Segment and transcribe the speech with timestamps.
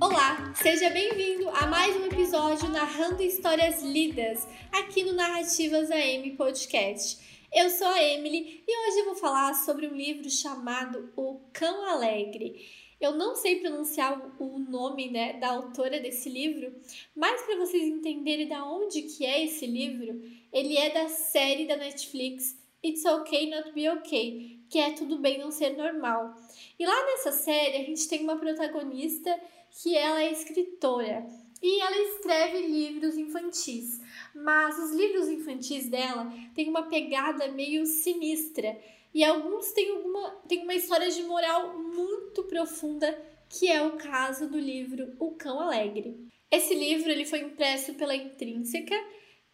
[0.00, 7.18] Olá, seja bem-vindo a mais um episódio narrando histórias lidas aqui no Narrativas AM Podcast.
[7.52, 11.84] Eu sou a Emily e hoje eu vou falar sobre um livro chamado O Cão
[11.90, 12.87] Alegre.
[13.00, 16.74] Eu não sei pronunciar o nome né, da autora desse livro,
[17.14, 20.20] mas para vocês entenderem da onde que é esse livro,
[20.52, 25.38] ele é da série da Netflix It's Okay Not Be Okay, que é Tudo Bem
[25.38, 26.34] Não Ser Normal.
[26.78, 29.38] E lá nessa série a gente tem uma protagonista
[29.70, 31.26] que ela é escritora
[31.60, 34.00] e ela escreve livros infantis,
[34.34, 38.78] mas os livros infantis dela têm uma pegada meio sinistra
[39.14, 44.48] e alguns têm, alguma, têm uma história de moral muito profunda, que é o caso
[44.48, 46.28] do livro O Cão Alegre.
[46.50, 48.94] Esse livro ele foi impresso pela Intrínseca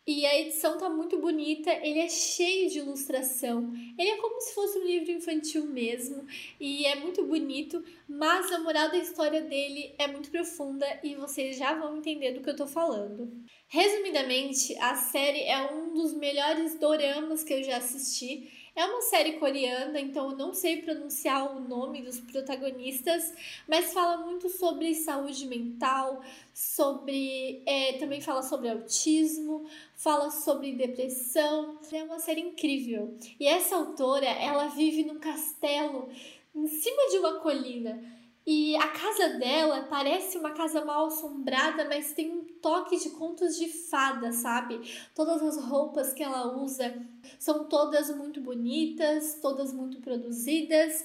[0.06, 3.72] e a edição tá muito bonita, ele é cheio de ilustração.
[3.98, 6.26] Ele é como se fosse um livro infantil mesmo
[6.60, 11.56] e é muito bonito, mas a moral da história dele é muito profunda e vocês
[11.56, 13.32] já vão entender do que eu tô falando.
[13.66, 18.63] Resumidamente, a série é um dos melhores doramas que eu já assisti.
[18.76, 23.32] É uma série coreana, então eu não sei pronunciar o nome dos protagonistas,
[23.68, 26.20] mas fala muito sobre saúde mental,
[26.52, 27.62] sobre.
[27.64, 31.78] É, também fala sobre autismo, fala sobre depressão.
[31.92, 33.16] É uma série incrível.
[33.38, 36.08] E essa autora, ela vive num castelo
[36.52, 38.02] em cima de uma colina.
[38.46, 43.56] E a casa dela parece uma casa mal assombrada, mas tem um toque de contos
[43.56, 44.80] de fada, sabe?
[45.14, 46.94] Todas as roupas que ela usa
[47.38, 51.04] são todas muito bonitas, todas muito produzidas.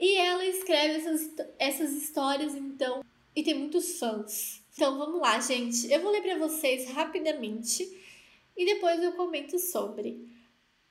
[0.00, 3.04] E ela escreve essas, essas histórias, então,
[3.36, 4.60] e tem muitos fãs.
[4.74, 5.92] Então vamos lá, gente.
[5.92, 7.84] Eu vou ler para vocês rapidamente
[8.56, 10.28] e depois eu comento sobre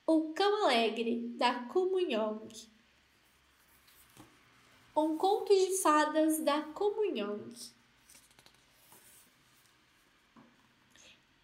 [0.08, 2.48] O Cão Alegre, da Comunhong.
[4.96, 7.54] Um conto de fadas da Comunhong.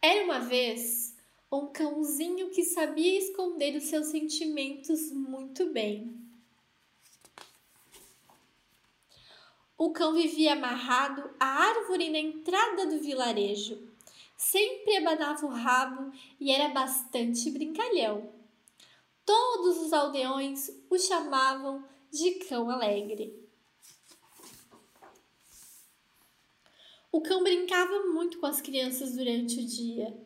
[0.01, 1.15] Era uma vez
[1.51, 6.13] um cãozinho que sabia esconder os seus sentimentos muito bem.
[9.77, 13.77] O cão vivia amarrado à árvore na entrada do vilarejo.
[14.37, 18.29] Sempre abanava o rabo e era bastante brincalhão.
[19.25, 23.45] Todos os aldeões o chamavam de cão alegre.
[27.11, 30.17] O cão brincava muito com as crianças durante o dia,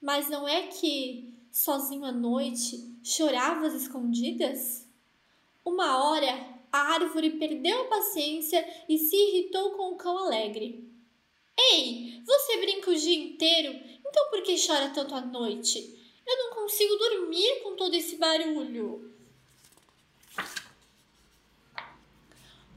[0.00, 4.86] mas não é que, sozinho à noite, chorava às escondidas?
[5.64, 6.30] Uma hora,
[6.70, 10.88] a árvore perdeu a paciência e se irritou com o cão alegre.
[11.56, 13.72] Ei, você brinca o dia inteiro,
[14.06, 16.00] então por que chora tanto à noite?
[16.26, 19.13] Eu não consigo dormir com todo esse barulho.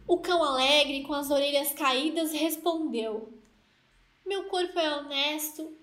[0.08, 3.34] O cão alegre, com as orelhas caídas, respondeu:
[4.26, 5.78] Meu corpo é honesto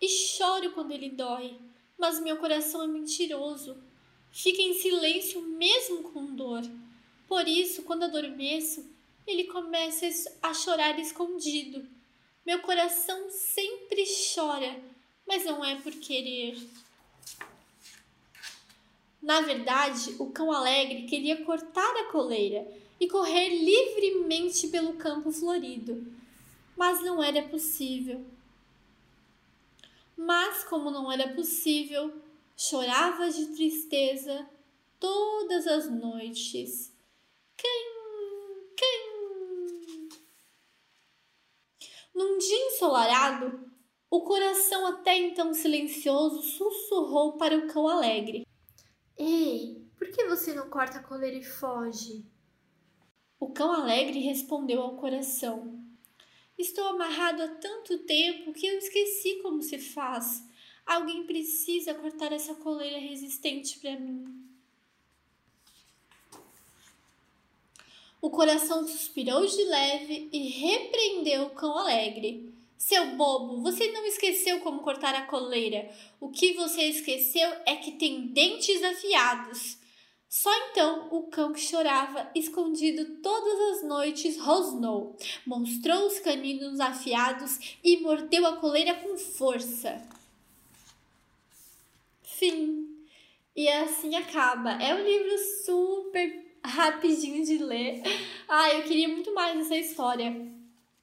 [0.00, 1.56] e choro quando ele dói,
[1.96, 3.80] mas meu coração é mentiroso.
[4.32, 6.62] Fica em silêncio mesmo com dor.
[7.28, 8.84] Por isso, quando adormeço,
[9.24, 10.06] ele começa
[10.42, 11.88] a chorar escondido.
[12.44, 14.04] Meu coração sempre
[14.34, 14.82] chora,
[15.24, 16.56] mas não é por querer.
[19.22, 22.66] Na verdade, o cão alegre queria cortar a coleira
[22.98, 26.06] e correr livremente pelo campo florido,
[26.76, 28.24] mas não era possível.
[30.16, 32.12] Mas, como não era possível,
[32.56, 34.46] chorava de tristeza
[34.98, 36.92] todas as noites.
[37.56, 37.92] Quem,
[38.76, 40.08] quem?
[42.14, 43.70] Num dia ensolarado,
[44.10, 48.46] o coração até então silencioso sussurrou para o cão alegre:
[50.40, 52.24] você não corta a coleira e foge?
[53.38, 55.78] O cão alegre respondeu ao coração:
[56.58, 60.42] Estou amarrado há tanto tempo que eu esqueci como se faz.
[60.86, 64.46] Alguém precisa cortar essa coleira resistente para mim.
[68.22, 72.52] O coração suspirou de leve e repreendeu o cão alegre.
[72.78, 75.94] Seu bobo, você não esqueceu como cortar a coleira.
[76.18, 79.78] O que você esqueceu é que tem dentes afiados.
[80.30, 87.76] Só então o cão que chorava, escondido todas as noites, rosnou, mostrou os caninos afiados
[87.82, 90.00] e mordeu a coleira com força.
[92.22, 92.96] Fim.
[93.56, 94.70] E assim acaba.
[94.80, 95.36] É um livro
[95.66, 98.00] super rapidinho de ler.
[98.46, 100.32] Ah, eu queria muito mais essa história.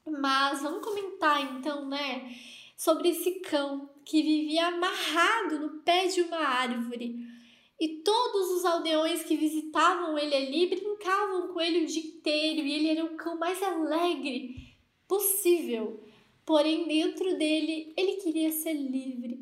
[0.06, 2.34] Mas vamos comentar então, né,
[2.78, 7.37] sobre esse cão que vivia amarrado no pé de uma árvore.
[7.80, 12.72] E todos os aldeões que visitavam ele ali brincavam com ele o dia inteiro e
[12.72, 14.76] ele era o cão mais alegre
[15.06, 16.02] possível.
[16.44, 19.38] Porém, dentro dele, ele queria ser livre.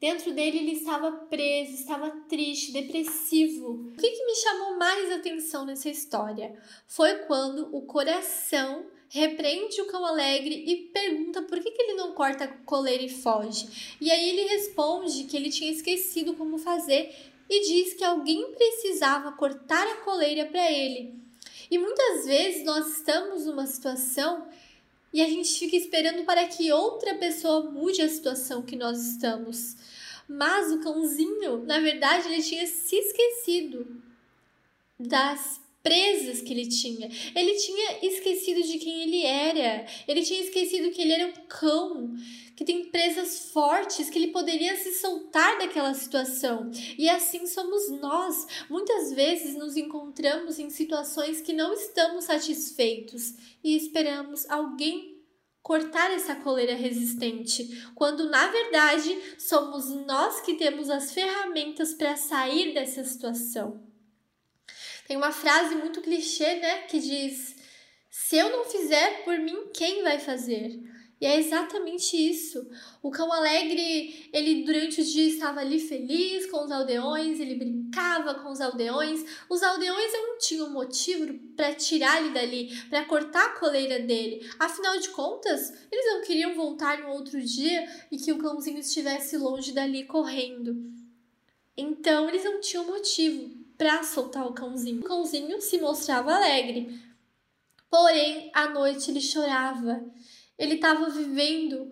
[0.00, 3.92] Dentro dele, ele estava preso, estava triste, depressivo.
[3.92, 9.86] O que, que me chamou mais atenção nessa história foi quando o coração repreende o
[9.86, 13.96] cão alegre e pergunta por que, que ele não corta a coleira e foge.
[14.00, 17.14] E aí ele responde que ele tinha esquecido como fazer
[17.50, 21.18] e diz que alguém precisava cortar a coleira para ele.
[21.68, 24.46] E muitas vezes nós estamos numa situação
[25.12, 29.76] e a gente fica esperando para que outra pessoa mude a situação que nós estamos.
[30.28, 34.00] Mas o cãozinho, na verdade, ele tinha se esquecido
[34.96, 37.10] das presas que ele tinha.
[37.34, 39.49] Ele tinha esquecido de quem ele era.
[40.06, 42.14] Ele tinha esquecido que ele era um cão,
[42.56, 46.70] que tem presas fortes, que ele poderia se soltar daquela situação.
[46.98, 48.46] E assim somos nós.
[48.68, 53.34] Muitas vezes nos encontramos em situações que não estamos satisfeitos
[53.64, 55.20] e esperamos alguém
[55.62, 62.72] cortar essa coleira resistente, quando na verdade somos nós que temos as ferramentas para sair
[62.72, 63.80] dessa situação.
[65.06, 67.56] Tem uma frase muito clichê, né, que diz:
[68.10, 70.78] "Se eu não fizer por mim, quem vai fazer?"
[71.20, 72.66] E é exatamente isso.
[73.02, 78.36] O cão alegre, ele durante o dia estava ali feliz com os aldeões, ele brincava
[78.36, 79.22] com os aldeões.
[79.46, 84.48] Os aldeões não tinham motivo para tirar ele dali, para cortar a coleira dele.
[84.58, 89.36] Afinal de contas, eles não queriam voltar no outro dia e que o cãozinho estivesse
[89.36, 90.74] longe dali correndo.
[91.76, 95.00] Então, eles não tinham motivo para soltar o cãozinho.
[95.00, 96.98] O cãozinho se mostrava alegre,
[97.90, 100.02] porém à noite ele chorava.
[100.56, 101.90] Ele estava vivendo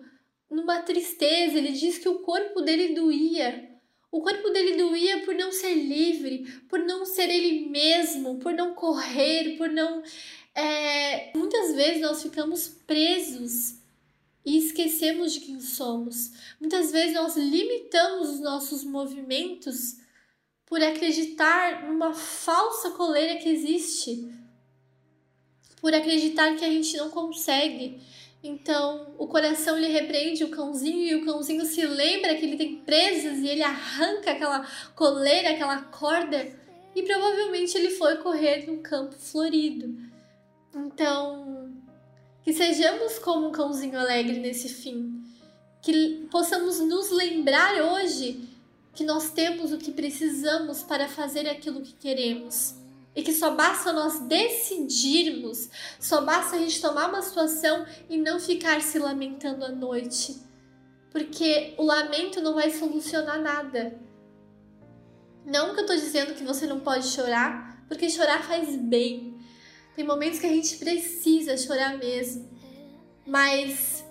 [0.49, 1.57] numa tristeza.
[1.57, 3.69] Ele diz que o corpo dele doía.
[4.11, 8.73] O corpo dele doía por não ser livre, por não ser ele mesmo, por não
[8.73, 10.01] correr, por não.
[10.55, 11.31] É...
[11.37, 13.79] Muitas vezes nós ficamos presos
[14.43, 16.31] e esquecemos de quem somos.
[16.59, 19.97] Muitas vezes nós limitamos os nossos movimentos
[20.65, 24.31] por acreditar numa falsa coleira que existe,
[25.81, 28.01] por acreditar que a gente não consegue.
[28.43, 32.77] Então, o coração lhe repreende o cãozinho e o cãozinho se lembra que ele tem
[32.77, 34.65] presas e ele arranca aquela
[34.95, 36.57] coleira, aquela corda
[36.95, 39.93] e provavelmente ele foi correr num campo florido.
[40.73, 41.73] Então,
[42.43, 45.21] que sejamos como um cãozinho alegre nesse fim,
[45.81, 48.47] que possamos nos lembrar hoje
[48.93, 52.78] que nós temos o que precisamos para fazer aquilo que queremos.
[53.19, 55.69] E que só basta nós decidirmos,
[55.99, 60.41] só basta a gente tomar uma situação e não ficar se lamentando à noite.
[61.11, 63.99] Porque o lamento não vai solucionar nada.
[65.45, 69.37] Não que eu tô dizendo que você não pode chorar, porque chorar faz bem.
[69.97, 72.49] Tem momentos que a gente precisa chorar mesmo.
[73.27, 74.01] Mas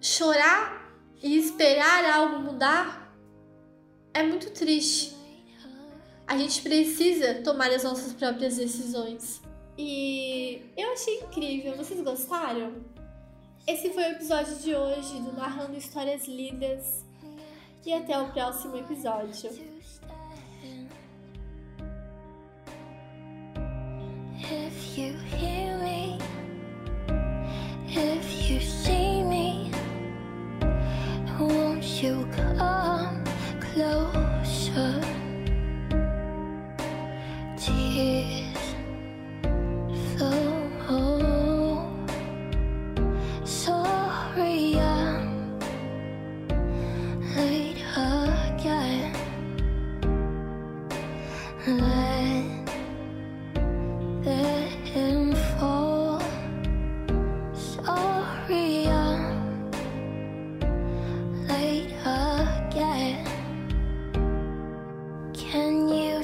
[0.00, 0.90] chorar
[1.22, 3.14] e esperar algo mudar
[4.14, 5.19] é muito triste.
[6.30, 9.42] A gente precisa tomar as nossas próprias decisões.
[9.76, 11.76] E eu achei incrível.
[11.76, 12.84] Vocês gostaram?
[13.66, 17.04] Esse foi o episódio de hoje do Narrando Histórias Lidas.
[17.84, 19.50] E até o próximo episódio.
[24.38, 25.89] If you hear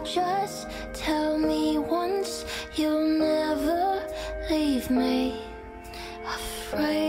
[0.07, 2.45] just tell me once
[2.77, 4.03] you'll never
[4.49, 5.43] leave me?
[6.25, 7.06] Afraid